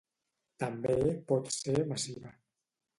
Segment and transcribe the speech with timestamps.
[0.63, 0.95] També
[1.33, 2.37] pot ser massiva.